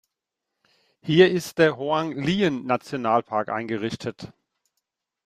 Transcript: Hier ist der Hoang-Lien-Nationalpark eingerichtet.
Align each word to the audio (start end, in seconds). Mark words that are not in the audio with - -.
Hier 1.03 1.29
ist 1.29 1.59
der 1.59 1.77
Hoang-Lien-Nationalpark 1.77 3.49
eingerichtet. 3.49 4.33